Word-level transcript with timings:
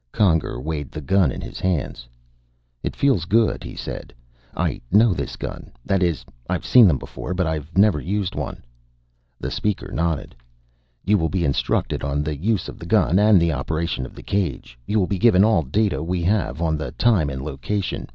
Conger 0.11 0.59
weighed 0.59 0.89
the 0.91 0.99
gun 0.99 1.31
in 1.31 1.41
his 1.41 1.59
hands. 1.59 2.07
"It 2.81 2.95
feels 2.95 3.25
good," 3.25 3.63
he 3.63 3.75
said. 3.75 4.11
"I 4.57 4.81
know 4.91 5.13
this 5.13 5.35
gun 5.35 5.69
that 5.85 6.01
is, 6.01 6.25
I've 6.49 6.65
seen 6.65 6.87
them 6.87 6.97
before, 6.97 7.35
but 7.35 7.45
I 7.45 7.61
never 7.75 7.99
used 8.01 8.33
one." 8.33 8.63
The 9.39 9.51
Speaker 9.51 9.91
nodded. 9.91 10.33
"You 11.05 11.19
will 11.19 11.29
be 11.29 11.45
instructed 11.45 12.01
on 12.03 12.23
the 12.23 12.35
use 12.35 12.67
of 12.67 12.79
the 12.79 12.87
gun 12.87 13.19
and 13.19 13.39
the 13.39 13.53
operation 13.53 14.07
of 14.07 14.15
the 14.15 14.23
cage. 14.23 14.75
You 14.87 14.97
will 14.97 15.05
be 15.05 15.19
given 15.19 15.43
all 15.43 15.61
data 15.61 16.01
we 16.01 16.23
have 16.23 16.63
on 16.63 16.77
the 16.77 16.91
time 16.93 17.29
and 17.29 17.43
location. 17.43 18.07